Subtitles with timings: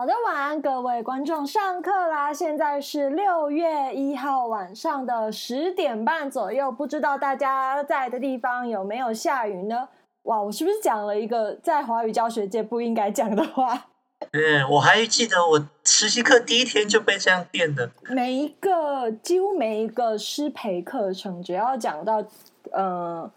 [0.00, 2.32] 好的，晚安各位观众，上课啦！
[2.32, 9.86] 现在是六月一号晚上的十点半左右，不知道大家在的地方有没有下雨呢？
[10.22, 13.88] 哇，我是不是讲了一个在华语教学界不应该讲的话？
[14.32, 17.90] 嗯，我还记得我实习课第一天就被这样电的。
[18.08, 22.24] 每一个几乎每一个师培课程，只要讲到
[22.72, 23.30] 呃。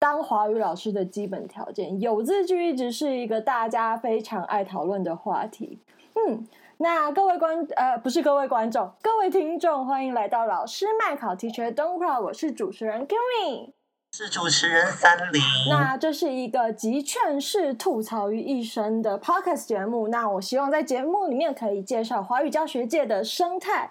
[0.00, 5.80] 当华语老师的基本条件，有字句一直是一个大家非常爱讨论的话题。
[6.14, 6.46] 嗯，
[6.76, 13.72] 那各位观呃不是各位观众，各位听众，欢迎来到老师麦考 Teacher Don't Cry，我是主持人 Kimi，
[14.12, 15.42] 是主持人三林。
[15.68, 20.06] 那这是一个集劝世吐槽于一身的 Podcast 节目。
[20.06, 23.90] 那我希望在节目里面可以介绍华语教学界的生态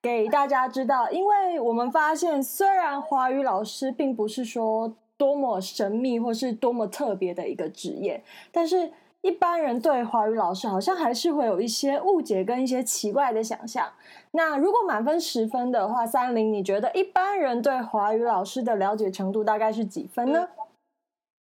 [0.00, 4.94] 给大家知道，因为我们发现，虽然华语老师并不是说。
[5.18, 8.22] 多么神秘或是多么特别的一个职业，
[8.52, 13.92] 但是一般人对华语老师好像还是会有一些误解跟一些奇怪的想象。
[14.30, 20.48] 那如果满分十分的话，三零，你觉得一般人对华语老师的了解程度大概是几分呢？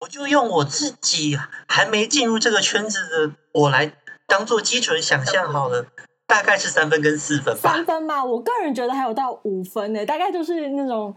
[0.02, 1.36] 我就用我自己
[1.68, 3.94] 还没进入这个圈子的我来
[4.28, 5.88] 当做基准想象好了，
[6.28, 7.74] 大概是三分跟四分吧。
[7.74, 11.16] 三分嘛，我个人觉得还有到五分呢，大概就是那种。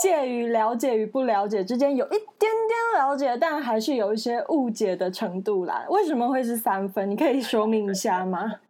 [0.00, 5.84] 介于了解与不了解之间，有一点点了解，但还是有一些误解的程度啦。
[5.88, 7.10] 为什么会是三分？
[7.10, 8.60] 你可以说明一下吗？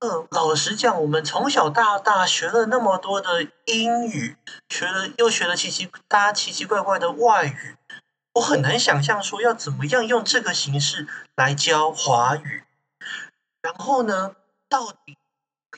[0.00, 4.36] 呃，老实讲，我们从小到大学了那么多的英语，
[4.68, 7.76] 学了又学了奇奇大家奇奇怪怪的外语，
[8.34, 12.64] 我很难想象说要怎么样用这个形式来教华语。
[13.62, 14.36] 然后呢，
[14.68, 15.16] 到底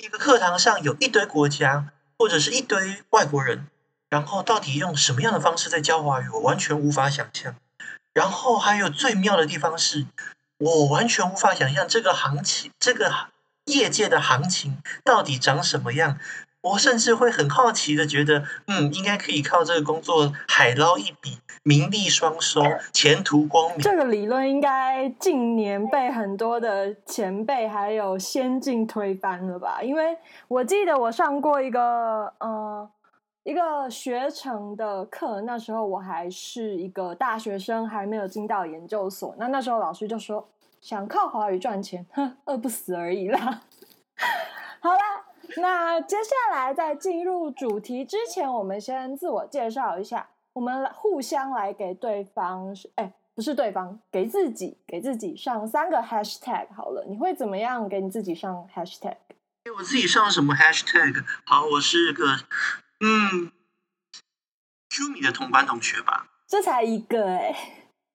[0.02, 3.68] 一个课堂上有一堆国家或者是一堆外国人。
[4.16, 7.54] 然后到底用什么样的方式在教华语，我完全无法想象。
[8.14, 10.06] 然后还有最妙的地方是，
[10.56, 13.12] 我完全无法想象这个行情，这个
[13.66, 16.18] 业界的行情到底长什么样。
[16.62, 22.62] 我甚至会很好奇的觉得，嗯，应该可以靠这个工作海捞一笔，名利双收，
[22.94, 23.80] 前途光明。
[23.80, 29.82] 这个理论应该近年被很多的前辈还有先进推翻了吧？
[29.82, 30.16] 因为
[30.48, 32.88] 我记得我上过一个，呃。
[33.46, 39.32] 一个学程的课，那时候我还是一个大学生，还没有进到研究所。
[39.38, 40.48] 那那时候老师就说，
[40.80, 43.62] 想靠华语赚钱，哼，饿不死而已啦。
[44.82, 44.98] 好啦，
[45.58, 57.04] 那接下来在进入主题之前，我们先自我介绍一下，我们互相来给对方，哎，不是对方，给自己，给自己上三个 hashtag 好了。
[57.08, 59.14] 你会怎么样给你自己上 hashtag？
[59.62, 61.24] 给我自己上什么 hashtag？
[61.44, 62.24] 好，我是个。
[63.00, 63.52] 嗯
[64.88, 67.56] ，Qme 的同班同学吧，这才一个哎、欸，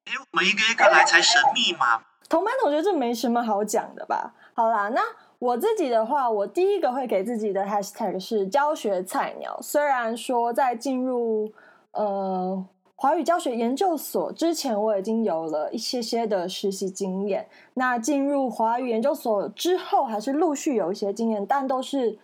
[0.06, 2.02] 哎，我们一个一个来才神秘嘛。
[2.28, 4.34] 同班同学这没什么好讲的吧？
[4.56, 5.02] 好啦，那
[5.38, 9.59] 我自己的话，我第一个会给自己的 hashtag 是教学菜鸟。
[9.62, 11.53] 虽然说在进入
[11.91, 12.66] 呃
[12.96, 17.47] 华语教学研究所之前，我已经有了一些些的实习经验。
[17.75, 22.18] 那进入华语研究所之后，还是陆续有一些经验，但都是。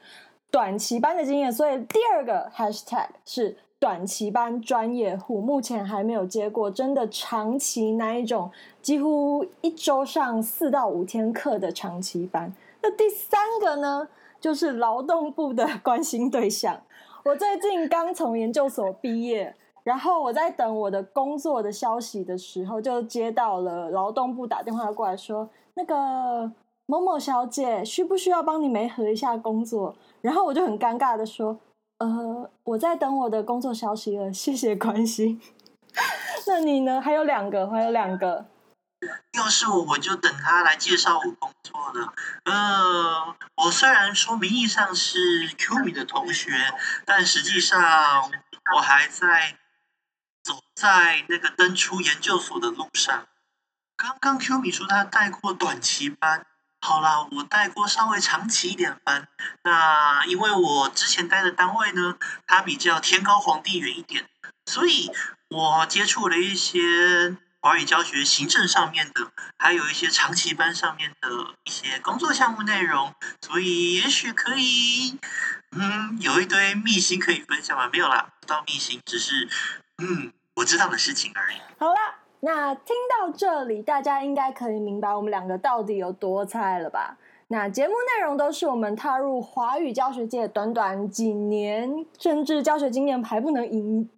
[0.49, 5.41] 短期班的经验，所以第二个 hashtag 是短期班专业户。
[5.41, 8.49] 目前还没有接过真的长期那一种，
[8.81, 12.51] 几乎一周上四到五天课的长期班。
[12.81, 14.07] 那第三个呢，
[14.39, 16.81] 就是劳动部的关心对象。
[17.25, 19.53] 我最近刚从研究所毕业，
[19.83, 26.49] 然后我在等我的工作的消息的时候，就接到了劳动部打电话过来说，那个
[26.89, 29.93] 某某小姐，需不需要帮你媒合一下工作？
[30.21, 31.59] 然后我就很尴尬的说
[31.99, 35.41] ：“呃，我在等我的工作消息了，谢谢关心。
[36.47, 37.01] ”那你呢？
[37.01, 38.45] 还有两个，还有两个。
[39.33, 42.13] 要是我，我就等他来介绍我工作了。
[42.45, 46.51] 呃，我虽然说名义上是 Qme 的同学，
[47.03, 48.31] 但实际上
[48.73, 49.57] 我还在
[50.41, 53.27] 走在那个登出研究所的路上。
[53.97, 56.45] 刚刚 Qme 说他带过短期班。
[56.87, 59.27] 好啦，我带过稍微长期一点班。
[59.63, 64.25] 那因为我之前待的单位呢，它比较天高皇帝远一点，
[64.65, 65.11] 所以
[65.49, 71.29] 我接触了一些华语教学行政上面的，还有一些长期班上面的
[71.65, 73.13] 一些工作项目内容。
[73.41, 75.19] 所以也许可以，
[75.75, 77.89] 嗯，有一堆秘辛可以分享吗？
[77.91, 79.49] 没有啦，不到秘辛，只是
[79.97, 81.57] 嗯，我知道的事情而已。
[81.77, 82.15] 好啦。
[82.39, 87.17] 那听到这里，大家应该可以明白我们两个到底有多菜了吧？
[87.47, 94.09] 那节目内容都是我们踏入华语教学界短短几年，甚至教学经验还不能赢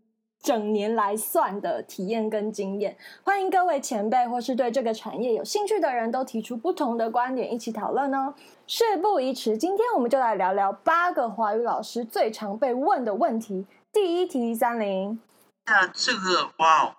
[0.41, 2.97] 整年来算的体验跟经验。
[3.23, 8.33] 欢迎各位前辈或是对这个产业有兴趣的人都提出不同的观点，一起讨论哦。
[8.65, 13.65] 事不宜迟，今天我们就来聊聊八个华语老师最常被问的问题。
[13.93, 15.19] 第一题，三零。
[15.67, 16.95] 那这个哇哦，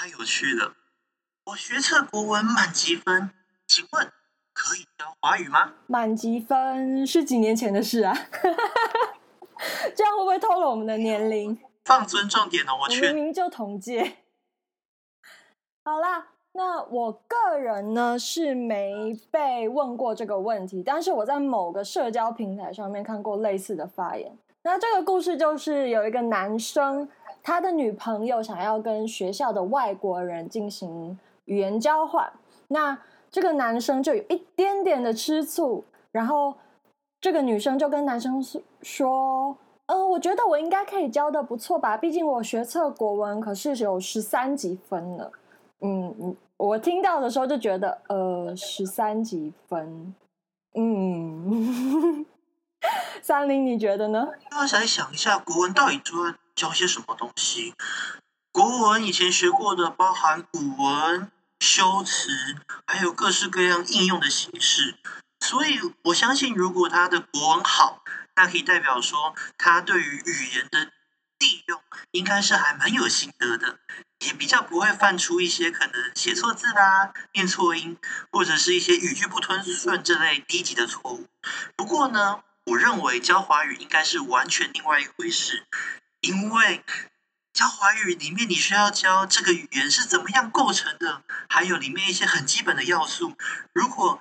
[0.00, 0.74] 太有趣了！
[1.46, 3.32] 我学测国文满级分，
[3.66, 4.06] 请问
[4.52, 5.72] 可以教华语吗？
[5.88, 8.14] 满级分是几年前的事啊，
[9.96, 11.58] 这样会不会透露我们的年龄？
[11.84, 13.00] 放尊重点哦，我去。
[13.06, 14.18] 明明就同届。
[15.82, 16.28] 好啦。
[16.52, 24.36] 那我个人呢是没被问过这个问题，但是我在某个社交平台上面看过类似的发言。
[24.62, 27.08] 那这个故事就是有一个男生，
[27.48, 32.30] 他的女朋友想要跟学校的外国人进行语言交换，
[32.68, 32.98] 那
[33.30, 36.52] 这个男生就有一点点的吃醋，然后
[37.22, 38.44] 这个女生就跟男生
[38.82, 39.56] 说
[39.88, 45.32] ：“嗯、呃，我觉得我应该可以教的不错吧，毕竟我学测国文可是有十三级分了。”
[45.80, 46.36] 嗯嗯。
[46.58, 50.14] 我听到的时候就觉得，呃，十三级分，
[50.74, 52.26] 嗯，
[53.22, 54.28] 三林，你觉得呢？
[54.50, 57.72] 大家来想一下，国文到底主要教些什么东西？
[58.50, 64.96] 国文以前学过的，包含古文、修辞，还有各式各样应用的形式。
[65.38, 68.02] 所以我相信，如果他的国文好，
[68.34, 70.86] 那可以代表说，他对于语言的
[71.38, 73.78] 利用应该是还蛮有心得的。
[74.26, 77.96] 也比较不会犯出一些可能写错字啦、念错音，
[78.32, 81.28] 或者是一些语句不通顺这类低级的错误。
[81.76, 85.64] 不过呢，我认为教华语应该是完全另外一回事，
[86.20, 86.82] 因为
[87.52, 93.32] 教华语里面你需要教这个语言是怎么样构成的，还有里面一些很基本的要素。
[93.72, 94.20] 如果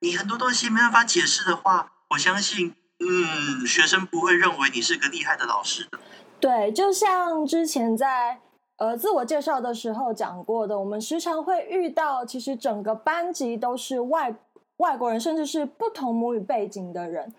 [0.00, 5.98] 你很多东西没办法解释的话，我相信，嗯，学生不会认为你是个厉害的老师的。
[6.40, 8.40] 对，就像之前在。
[8.80, 14.34] 呃，自我介绍的时候讲过的，我们时常会遇到，其实整个班级都是外
[14.78, 17.30] 外国人，甚至是不同母语背景的人。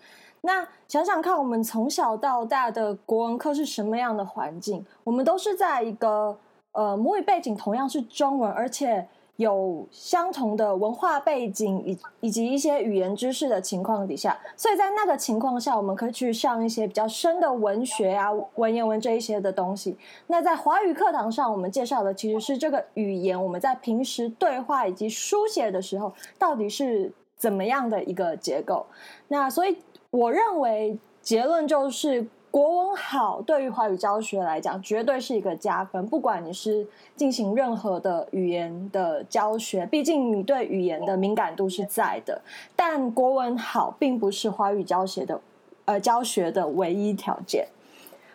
[0.42, 4.84] 那想想看，我们从小到大的国文课是什么样的环境？
[5.02, 6.38] 我们都是在一个
[6.72, 9.08] 呃母语背景同样是中文，而且。
[9.36, 19.96] 有相同的文化背景以以及一些语言知识的情况底下，所以在那个情况下，我们可以去上一些比较深的文学啊、文言文这一些的东西。
[20.26, 28.86] 那在华语课堂上，我们介绍的其实是这个语言，我们在平时对话以及书写的时候，到底是怎么样的一个结构。
[29.26, 29.76] 那所以
[30.12, 32.24] 我认为结论就是。
[32.52, 36.06] 国文好，对于华语教学来讲，绝对是一个加分。
[36.06, 36.86] 不管你是
[37.16, 42.38] 进行任何的语言的教学，毕竟你对语言的敏感度是在的。
[42.76, 45.40] 但国文好，并不是华语教学的，
[45.86, 47.66] 呃，教学的唯一条件。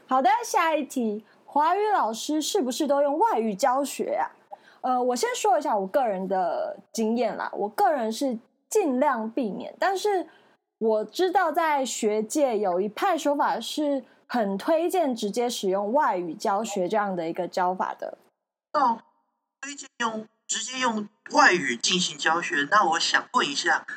[0.08, 4.26] 好的，下一题，华语老师是不是都用外语教学啊？
[4.82, 8.36] 呃，我先说一下我个人的经验啦，我个人是
[8.68, 10.26] 尽量避免，但是。
[10.80, 18.18] 我知道，在学界有一派说法是很推荐直接使用外语教学这样的一个教法的。
[18.74, 19.02] 哦，
[19.62, 22.68] 推荐用直接用外语进行教学。
[22.70, 23.88] 那我想问一下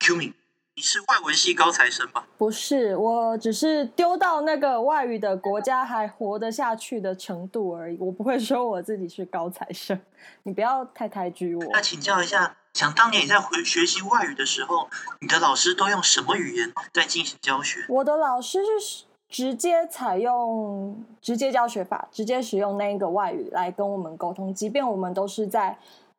[0.00, 0.32] ，Qme，
[0.74, 2.24] 你是外文系高材生吗？
[2.36, 7.96] 不是，我只是丢到那个外语的国家还活得下去的程度而已。
[7.98, 10.00] 我不会说我自己是高材生，
[10.42, 11.64] 你不要太抬举我。
[11.72, 12.56] 那请教一下。
[12.74, 14.88] 想当年你在回学习外语的时候，
[15.20, 17.86] 你的老师都用什么语言在进行教学？
[17.88, 25.78] 我的老师是直接采用直接教学法，直接使用那个外语来跟我们沟通，即便我们都是在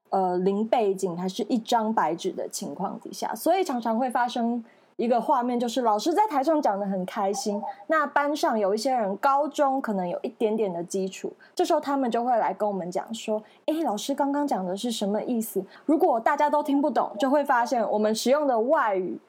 [0.10, 4.64] 呃零背景还是一张白纸的情况底下，所以常常会发生。
[4.98, 19.20] 一个画面就是老师在台上讲得很开心，那班上有一些人高中可能有一点点的基础，这时候他们就会来跟我们讲说：“诶，老师刚刚讲的是什么意思？”如果大家都听不懂，就会发现我们使用的外语，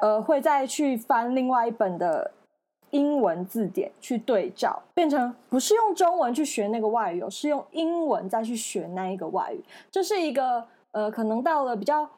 [0.00, 2.30] 呃，会再去翻另外一本的
[2.90, 9.62] 英文字典去对照，变成不是用中文去学那个外语，是用英文再去学那一个外语。
[9.90, 12.08] 这是一个呃，可能到了比较。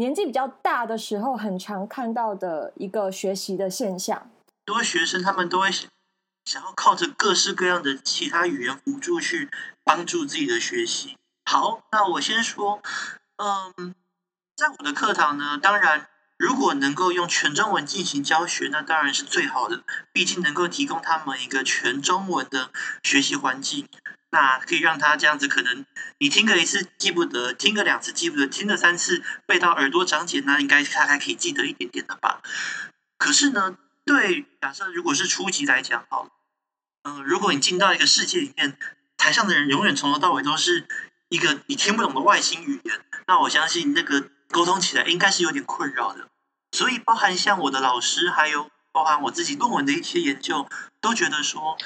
[0.00, 4.18] 年纪比较大的时候，很常看到的一个学习的现象。
[4.18, 5.90] 很多学生他们都会想，
[6.46, 9.50] 想要靠着各式各样的其他语言辅助去
[9.84, 11.18] 帮助自己的学习。
[11.44, 12.80] 好，那我先说，
[13.36, 13.94] 嗯，
[14.56, 22.70] 在我的课堂呢，当然如果能够用全中文进行教学，那当然是最好的，毕竟能够提供他们一个全中文的
[23.02, 23.86] 学习环境。
[24.30, 25.84] 那可以让他这样子，可能
[26.18, 32.40] 你听个一次记不得，听个两次记不得，听个三次背到耳朵长茧，那应该他还可以记得一点点的吧。
[33.18, 36.28] 可是呢，对假设如果是初级来讲，好，
[37.02, 38.76] 嗯、如果你进到一个世界里面，
[39.16, 40.86] 台上的人永远从头到尾都是
[41.28, 46.28] 一个你听不懂的外星语言，那我相信那个沟通起来应该是有点困扰的。
[46.72, 50.68] 所以，包含像我的老师，还有包含我自己论文的一些研究，
[51.00, 51.76] 都觉得说，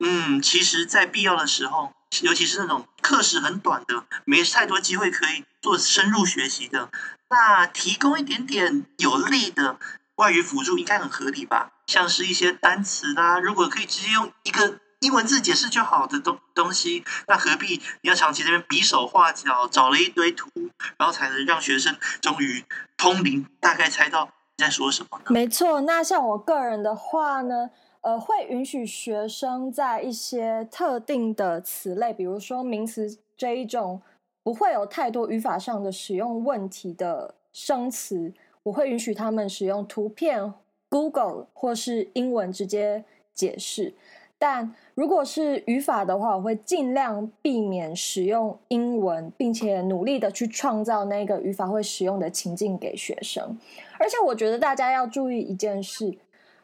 [0.00, 1.92] 嗯，其实，在必要的时候，
[2.22, 6.90] 尤其是那种课时很短的，没太多机会可以做深入学习的，
[7.28, 9.76] 那提供一点点有力的
[10.16, 11.70] 外语辅助，应该很合理吧？
[11.86, 20.48] 像是一些单词啦，如果可以直接用一个英文字解释就好的东东西，那何必你要长期这边比手画脚，找了一堆图，
[20.96, 22.64] 然后才能让学生终于
[22.96, 25.24] 通灵，大概猜到你在说什么呢？
[25.28, 27.70] 没错，那像我个人的话呢，
[28.02, 34.00] 呃，会允许学生在一些特定的词类，比如说名词这一种
[34.42, 40.52] 不会有太多语法上的使用问题的生词，我会允许他们使用图片、
[40.88, 43.04] Google 或是英文直接
[43.34, 43.92] 解释。
[44.38, 53.58] 但如果是语法的话，我会尽量避免使用英文，并且努力的去创造那个语法会使用的情境给学生。
[53.98, 56.16] 而且我觉得大家要注意一件事，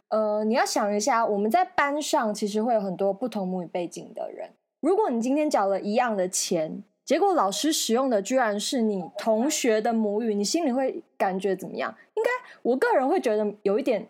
[0.09, 4.51] 呃，你要想一下，我们在班上其实会有很多不同母语背景的人。
[4.81, 11.95] 如果你今天缴了一样的钱，结果老师使用的居然是你同学的母语，你心里会感觉怎么样？
[12.15, 12.31] 应该
[12.63, 14.09] 我个人会觉得有一点。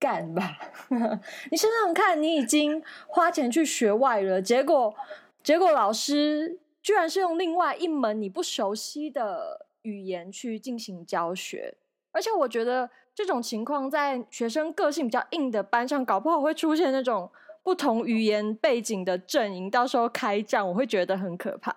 [0.00, 0.56] 干吧！
[1.50, 4.94] 你想想看，你已经花钱去学外语了，结果
[5.42, 11.74] 结果老师居然是用另外一门你不熟悉的语言去进行教学，
[12.12, 17.28] 而且我觉得这种情况在学生个性比较硬的班上，搞不好会出现那种
[17.64, 21.74] 不同语言背景的阵营，到时候开战，我会觉得很可怕。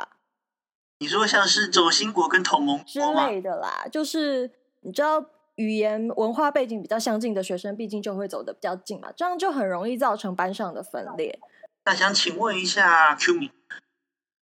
[0.99, 5.25] 你说像是轴心国跟同盟之类的啦，就是你知道。
[5.55, 11.37] 语言文化背景比较相近的学生，毕竟就会走得比较近嘛，这样就很容易造成班上的分裂。
[11.85, 13.51] 那想请问一下 Qme，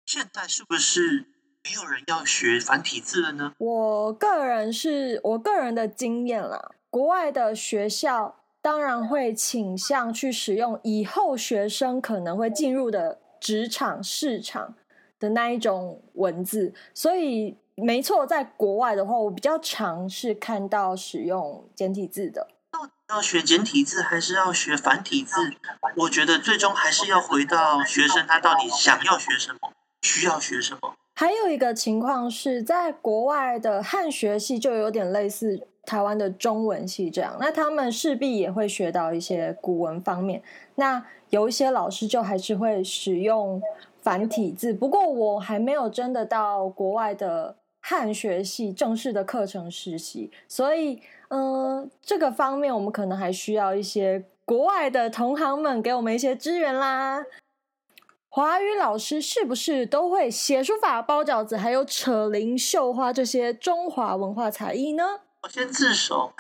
[0.05, 1.27] 现在是不是
[1.65, 3.53] 没有人要学繁体字了呢？
[3.59, 14.75] 我个人是我个人的经验啦，国外的学校当然会倾向去使用以后学生可能会进入的职场市场
[15.19, 17.57] 的那一种文字，所以。
[17.81, 22.49] 没错，在国外的话，我比较常是看到使用简体字的。
[23.09, 25.37] 要学简体字还是要学繁体字？
[25.95, 30.97] 我觉得最终还是要回到学生他到底想要学什么，需要学什么。
[31.15, 40.43] 还有一个情况是在国外的汉学系就有点类似台湾的中文系这样，那他们势必也会学到一些古文方面。
[40.75, 43.61] 那有一些老师就还是会使用
[44.03, 47.57] 繁体字，不过我还没有真的到国外的。
[47.81, 57.25] 汉学系正式的课程实习，所以，嗯、这个方面我们可能还需要一些国外的同行们给我们一些支援啦。
[58.29, 65.21] 华语老师是不是都会写书法、包饺子，还有扯铃、绣花这些中华文化才艺呢？
[65.49, 66.33] 先自首，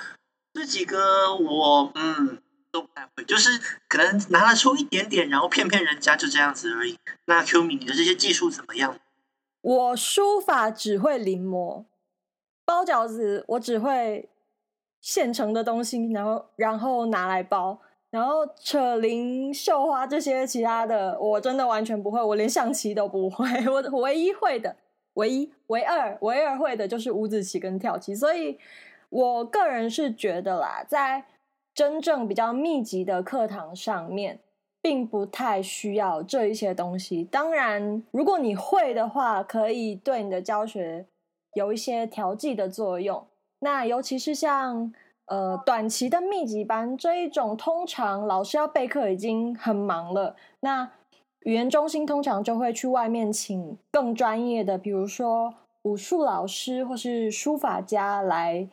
[0.52, 3.50] 这几个我嗯都不太会，就是
[3.88, 6.98] 可能拿得出一点点，然后骗骗人家就这样子而已。
[7.26, 8.98] 那 Q 米你的这些技术怎么样？
[9.60, 11.84] 我书法只会临摹，
[12.64, 14.28] 包饺子我只会
[15.00, 23.46] 现成的东西，然后然后拿来包，然后扯铃、绣花这些其他的，我真的完全不会，我连象棋都不会。
[23.68, 24.76] 我唯一会的，
[25.14, 28.14] 唯一唯二唯二会的就是五子棋跟跳棋。
[28.14, 28.58] 所以
[29.10, 31.24] 我个人是觉得啦，在
[31.74, 34.40] 真正比较密集的课堂上面。
[34.80, 37.24] 并不太需要这一些东西。
[37.24, 41.04] 当然，如果你会的话，可以对你的教学
[41.54, 43.26] 有一些调剂的作用。
[43.58, 44.92] 那尤其是像
[45.26, 50.36] 呃短期的密集班这一种，通常老师要备课已经很忙了。
[50.60, 50.88] 那
[51.40, 58.68] 语言中心通常就会去外面请更专业的，比如说武术老师或是书法家来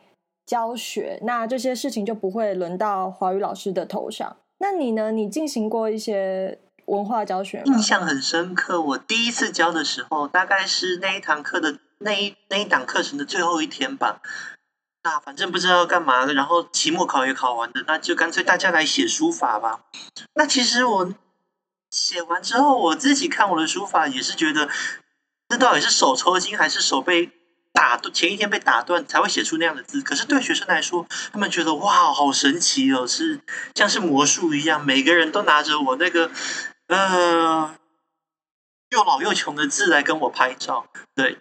[0.45, 1.19] 教学。
[1.23, 4.37] 那这些事情就不会轮到华语老师的头上。
[4.59, 5.11] 那你呢？
[5.11, 7.63] 你进行过一些文化教学吗？
[7.65, 8.81] 印象很深刻。
[8.81, 14.21] 我第一次教的时候，大概是那一堂课的那一那一档课程的最后一天吧。
[15.03, 19.81] 那反正不知道要干嘛，然后期末考也考完了，那就干脆大家来写书法吧。
[20.35, 21.13] 那其实我
[21.91, 24.69] 写完之后，我自己看我的书法，也是觉得，
[25.49, 27.29] 这到底是手抽筋还是手被？
[27.75, 33.41] 打断前一天被打断才会写出那样的字，可是对学生来说，他们觉得哇，好神奇哦，是
[33.75, 36.31] 像是魔术一样，每个人都拿着我那个
[36.87, 37.75] 呃
[38.89, 40.87] 又老又穷的字来跟我拍照。
[41.13, 41.37] 对，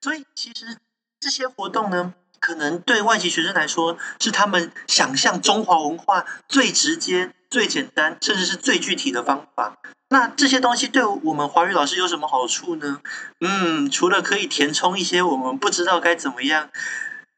[0.00, 0.78] 所以其实
[1.20, 9.76] 这些活动呢，可能对外籍学生来说是他们想象中华文化最直接、最简单，甚至是最具体的方法。
[10.08, 13.00] 那这些东西对我们华语老师有什么好处呢？
[13.40, 16.70] 嗯，除了可以填充一些我们不知道该怎么样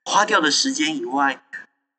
[0.04, 1.42] 花掉的时间以外，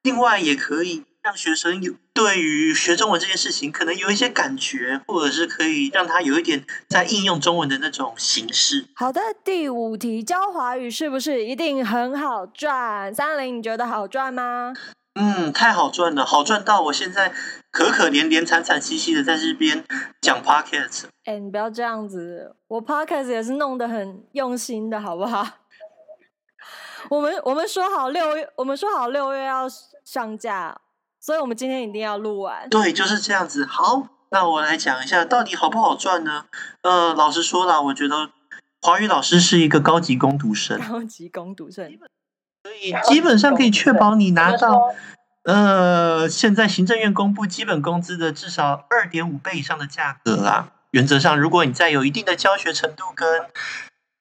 [0.04, 8.86] 另外也可以让学生有对于学中文这件事情可能有一些感觉，或者是可以让他有一点在应用中文的那种形式。
[8.96, 13.14] 好的，第五题，教华语是不是一定很好赚？
[13.14, 14.74] 三零，你觉得好赚吗？
[15.16, 17.32] 嗯，太好赚了，好赚到我现在
[17.72, 19.84] 可可怜怜、惨惨兮兮的在这边
[20.22, 21.04] 讲 podcast。
[21.26, 25.48] 哎，你不要这样子，我 podcast 也是弄得很用心的，好不好？
[27.10, 29.68] 我们我们说好六月，我们说好六月要
[30.04, 30.80] 上架，
[31.20, 32.68] 所以我们今天一定要录完。
[32.70, 33.66] 对，就是这样子。
[33.66, 36.46] 好，那我来讲一下，到底好不好赚呢？
[36.82, 38.32] 呃，老实说了，我觉得
[38.82, 42.00] 华语老师是一个高级工读生，高级工读生。
[42.74, 44.94] 以基本上可以确保你拿到，
[45.44, 50.70] 呃，现在行政院公布基本工资的至少二点五倍以上的价格啦。
[50.92, 53.48] 原则上，如果你在有一定的教学程度跟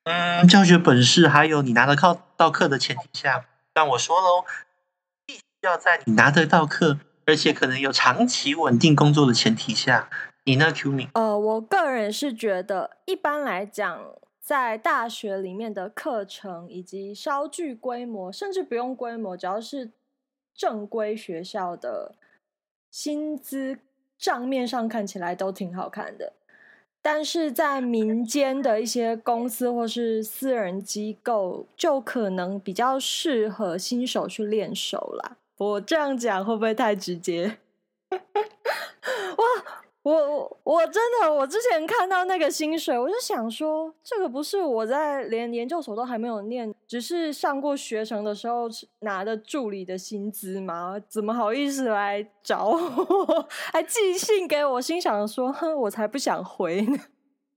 [0.05, 4.45] 嗯教学本事，还有你拿得到到课的前提下，但我说喽，
[5.27, 10.09] 必须要在你拿得到课，而且可能有长期稳定工作的前提下，
[10.45, 11.09] 你呢，Q 敏？
[11.13, 14.01] 呃，我个人是觉得，一般来讲。
[14.45, 19.91] 在大学里面的课程以及稍具规模，甚至不用规模，只要是
[20.53, 22.17] 正规学校的
[22.91, 23.79] 薪资
[24.19, 26.33] 账面上看起来都挺好看的。
[27.01, 35.37] 但是在民间的一些公司或是私人机构，就可能比较适合新手去练手啦。
[35.59, 37.59] 我这样讲会不会太直接？
[38.11, 39.82] 哇！
[40.03, 48.63] 我我真的，我之前看到那个薪水，我就想说，这个不是我在连研究所都还没有念，只是上过学程的时候
[49.01, 51.01] 拿的助理的薪资吗？
[51.09, 54.81] 怎么好意思来找我， 还寄信给我？
[54.81, 56.99] 心想说，哼，我才不想回呢。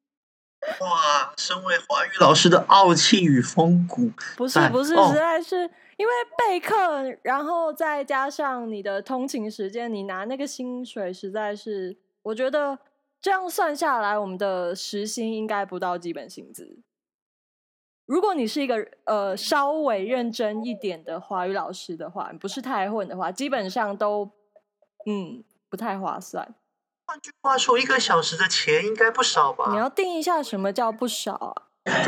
[0.81, 5.61] 哇，身为华语老师的傲气与风骨，不是不是，实在是
[5.97, 11.97] 因为备课，然后再加上你的通勤时间，你拿那个薪水实在是。
[12.25, 12.79] 我觉得
[13.21, 16.79] 这样算下来，我们的时薪应该不到基本薪资。
[18.07, 24.31] 如果你是一个呃稍微认真一点的华语老师的话，不是太混的话，基本上都
[25.05, 26.55] 嗯不太划算。
[27.05, 29.71] 换句话说，一个小时的钱应该不少吧？
[29.71, 31.53] 你要定一下什么叫不少啊？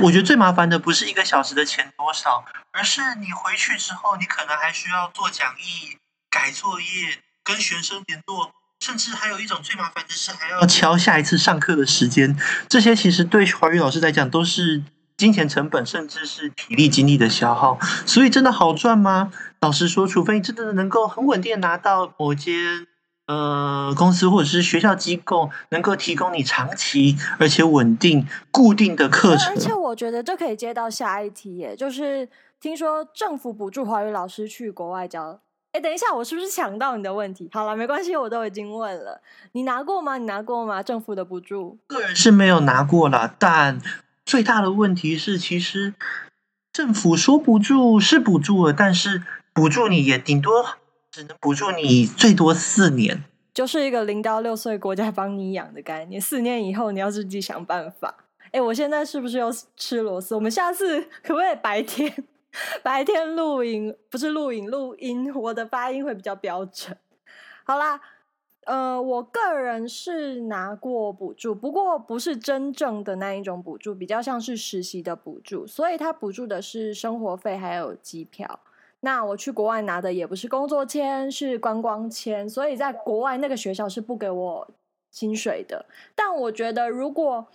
[0.03, 5.97] 我觉得最麻烦的不是一个小时的钱多少，而是你回去之后，你可能还需要做讲义、
[6.31, 8.51] 改作业、跟学生联络。
[8.87, 12.33] 甚至还有一种最麻烦的是，还要敲下一次上课的时间。
[12.69, 14.81] 这些其实对华语老师来讲都是
[15.17, 17.77] 金钱成本，甚至是体力精力的消耗。
[18.05, 19.29] 所以真的好赚吗？
[19.59, 22.87] 老实说，除非你真的能够很稳定拿到某间
[23.25, 29.49] 呃公司或者是学校机构能够提供你长期而且稳定固定的课程。
[29.49, 32.29] 而且我觉得这可以接到下一题耶，就是
[32.61, 35.41] 听说政府补助华语老师去国外教。
[35.77, 37.47] 哎，等一下，我是不是抢到你的问题？
[37.53, 39.21] 好了，没关系，我都已经问了。
[39.51, 40.17] 你拿过吗？
[40.17, 40.81] 你拿过吗？
[40.81, 41.77] 政府的补助？
[41.85, 43.79] 个人是没有拿过啦，但
[44.25, 45.93] 最大的问题是，其实
[46.73, 49.21] 政府说补助是补助了，但是
[49.53, 50.65] 补助你也顶多
[51.11, 56.19] 只能补助你最多四年，就是一个零到六岁国家帮你养的概念。
[56.19, 58.15] 四年以后你要自己想办法。
[58.49, 60.33] 哎，我现在是不是又吃螺丝？
[60.33, 62.11] 我们下次可不可以白天？
[62.83, 66.97] 白天录影不是录影录音，我的发音会比较标准。
[67.63, 67.99] 好啦，
[68.65, 78.59] 呃，我个人是拿过补助，不过不是真正的那一种补助，比较像是实习的补助，所以他补助的是生活费还有机票。
[79.01, 84.67] 那我去国外拿的也不是工作签，是观光签，所以在国外那个学校是不给我
[85.11, 85.85] 薪水的。
[86.15, 87.47] 但我觉得如果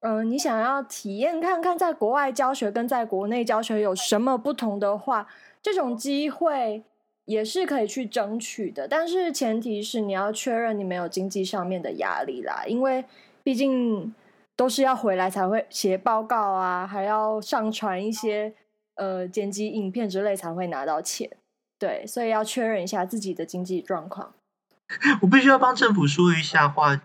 [0.00, 5.26] 嗯、你想要体验看看在国外教学跟在国内教学有什么不同的话，
[5.60, 6.84] 这种机会
[7.24, 8.86] 也是可以去争取的。
[8.86, 13.04] 但是前提是你要确认你没有经济上面的压力啦，因为
[13.42, 14.14] 毕竟
[14.54, 18.54] 都是要回来才会写报告啊，还要上传一些
[18.94, 21.28] 呃剪辑影片之类才会拿到钱。
[21.76, 24.32] 对，所以要确认一下自己的经济状况。
[25.22, 27.00] 我必须要帮政府说一下话，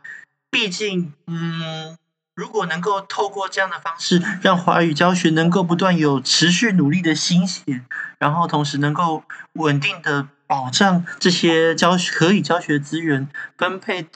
[0.52, 1.98] 毕竟，嗯。
[2.36, 7.82] 如果能够透过这样的方式，让华语教学能够不断有持续努力的心血，
[8.18, 14.08] 然后同时能够稳定的保障这些教可以教学资源分配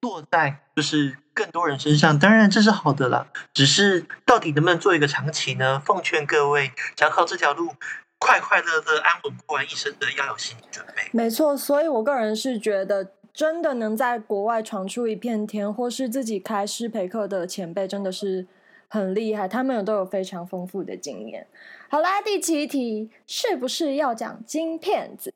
[0.00, 3.26] 落在就是更多人身上，当然这是好的啦。
[3.52, 5.80] 只是到底能不能做一个长期呢？
[5.84, 7.74] 奉劝各位，想靠这条路
[8.20, 11.10] 快快乐乐安稳过完一生的，要有心理准备。
[11.10, 13.10] 没错，所以我个人是觉得。
[13.34, 18.46] 真的能在国外闯出一片天，或是自己开师培课的前辈，真的是
[18.86, 21.44] 很厉害，他们有都有非常丰富的经验。
[21.88, 25.34] 好啦，第七题是不是要讲金片子？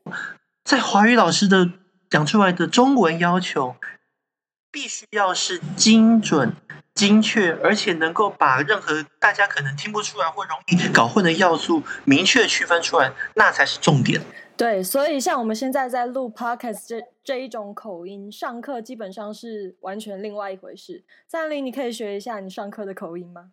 [0.63, 1.73] 在华语老师的
[2.09, 3.75] 讲出来的中文要求，
[4.71, 6.55] 必须要是精准。
[6.95, 14.21] 精确，而且能够把任何大家可能听不出来或容易搞混的要素明确区分出来，那才是重点。
[14.59, 21.05] 对，所以像我们现在在录 podcast 这这一种口音，上课基本上是完全另外一回事。
[21.29, 23.53] 三林，你可以学一下你上课的口音吗？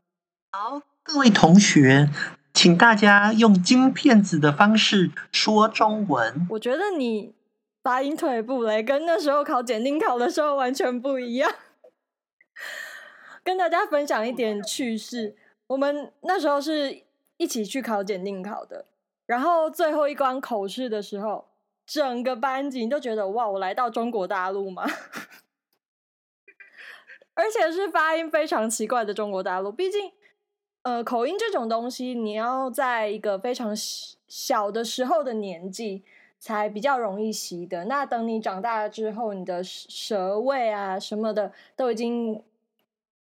[0.52, 2.10] 好，各位同学，
[2.56, 6.48] 请大家用金片子的方式说中文。
[6.50, 7.36] 我觉得你
[7.84, 11.54] 发音退步嘞，跟那时候考检定考的时候完全不一样。
[13.46, 15.36] 跟大家分享一点趣事，
[15.68, 17.04] 我们那时候是
[17.38, 18.86] 一起去考检定考的，
[19.26, 21.46] 然后最后一关口试的时候，
[21.86, 24.86] 整个班级都觉得哇，我来到中国大陆吗？
[27.34, 29.72] 而且是发音非常奇怪的中国大陆。
[29.72, 30.12] 毕竟，
[30.84, 33.74] 呃，口音这种东西，你要在一个非常
[34.28, 36.04] 小的时候的年纪
[36.40, 37.86] 才比较容易习得。
[37.86, 42.44] 那等你长大了之后，你的舌位啊什么的都已经。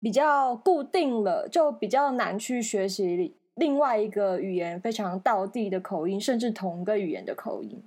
[0.03, 7.85] 比较固定了，就比较难去学习另外一个语言非常道地的口音，甚至同一个语言的口音。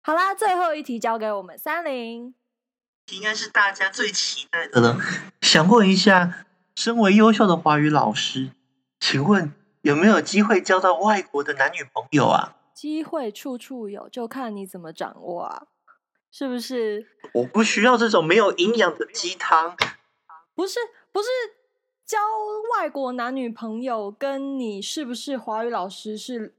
[0.00, 2.36] 好啦，最后一题交给我们三零，
[3.10, 4.96] 应该是大家最期待的了。
[5.40, 8.52] 想问一下，身为优秀的华语老师，
[9.00, 12.56] 请问有没有机会交到外国的男女朋友啊？
[12.72, 15.66] 机会处处有，就看你怎么掌握啊，
[16.30, 17.08] 是不是？
[17.34, 19.76] 我不需要这种没有营养的鸡汤，
[20.54, 20.78] 不是。
[21.12, 21.28] 不是
[22.12, 22.18] 交
[22.76, 26.52] 外国男女朋友跟你是不是华语老师是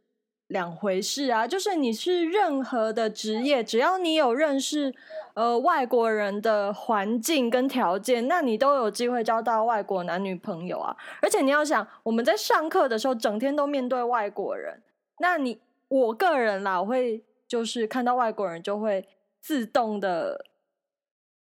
[0.48, 1.48] 两回事啊！
[1.48, 4.92] 就是你是任何的职业，只要你有认识
[5.36, 10.98] 呃外国人的环境跟条件，那你都有机会交到外国男女朋友啊！
[11.22, 14.82] 而且你要想，我们在上课的时候，整天都面对外国人，
[15.20, 19.08] 那你我个人啦，我会就是看到外国人就会
[19.40, 20.48] 自动的。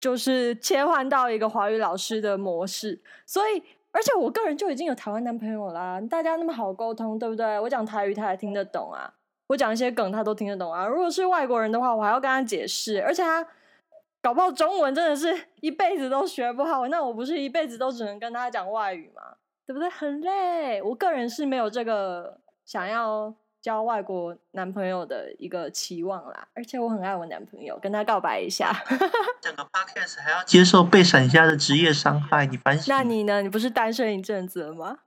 [0.00, 3.62] 就是切换到一个华语老师的模式，所以
[3.94, 7.60] 而且我个人就已经有台湾男朋友啦，大家那么好沟通，对不对？
[7.60, 9.14] 我讲台语他也听得懂啊，
[9.46, 10.84] 我讲一些梗他都听得懂啊。
[10.84, 13.46] 如果是外国人的话，我还要跟他解释，而且他
[14.20, 19.36] 搞不好中文真的是 一辈子都学不好，那我不是一辈子都只能跟他讲外语吗？
[19.64, 19.88] 对不对？
[19.88, 23.32] 很累，我个人是没有这个想要。
[23.64, 28.70] 交外国男朋友的一个期望啦，而且我很爱我男朋友，跟他告白一下。
[29.40, 32.94] 整个 podcast 还要接受被闪瞎的职业伤害，你反省？
[32.94, 33.40] 那你呢？
[33.40, 34.98] 你不是单身一阵子了吗？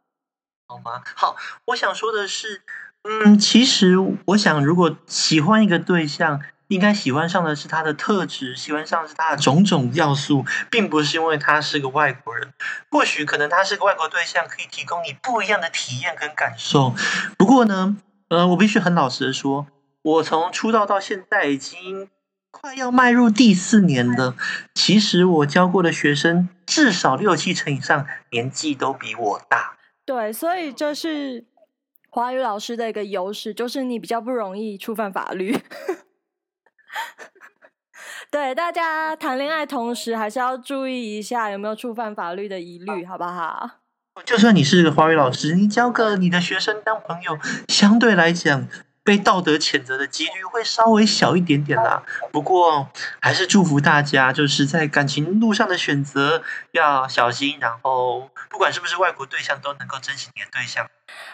[0.67, 1.03] 好吗？
[1.15, 2.63] 好，我想说的是，
[3.03, 12.51] 嗯，其实我想，如果喜欢一个对象，应该喜欢上的是他的特质，喜欢上的是他的种种要素，并不是因为他是个外国人。
[12.89, 16.95] 或许可能他是个外国对象，可以提供你不一样的体验跟感受。
[17.37, 17.97] 不过呢。
[18.29, 19.67] 呃，我必须很老实的说，
[20.01, 22.09] 我从出道到现在已经
[22.51, 24.35] 快要迈入第四年了。
[24.75, 29.77] 其实我教过的学生至少六七成以上年纪都比我大。
[30.05, 31.45] 对，所以这是
[32.09, 35.57] 华语老师的一个优势，就是你比较不容易触犯法律。
[38.29, 43.69] 对，大家谈恋爱同时还是要注意一下有没有触犯法律的疑虑，好不好？
[44.25, 48.67] 就算你是个华语老师，你交个你的学生当朋友，相对来讲
[49.03, 52.03] 被道德谴责的几率会稍微小一点点啦。
[52.31, 52.89] 不过
[53.21, 60.87] 还是祝福大家，就是在感情路上的选择要小心，然后不管是不是外国对象，都能够珍惜你的对象。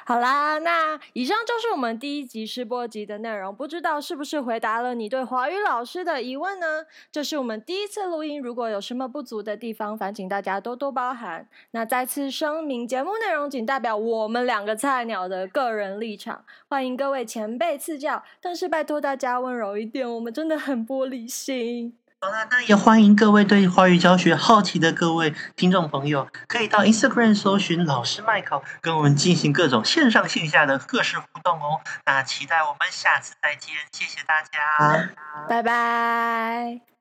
[0.05, 3.55] 好啦，那以上就是我们第一集试播集的内容。
[3.55, 6.85] 不知道是不是回答了你对华语老师的疑问呢？
[7.11, 11.47] 这是我们第一次录音，如果有什么不足的地方，烦请大家多多包涵。
[11.71, 21.97] 那再次声明，节目内容仅代表我们两个菜鸟的个人立场，欢迎各位前辈赐教，但是拜托大家温柔一点，我们真的很玻璃心。
[22.23, 31.81] 好啦，那也欢迎各位对华语教学好奇的各位听众朋友，可以到 Instagram 搜寻老师麦考，跟我们进行各种线上线下的各式互动哦。
[32.05, 35.09] 那期待我们下次再见，谢谢大家，
[35.49, 36.92] 拜拜。